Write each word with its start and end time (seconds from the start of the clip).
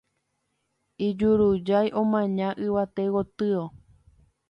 ijurujái 1.07 1.87
omaña 2.01 2.49
yvate 2.65 3.03
gotyo 3.13 3.63